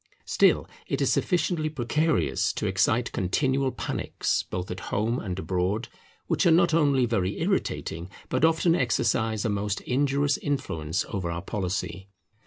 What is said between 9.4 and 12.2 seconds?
a most injurious influence over our policy.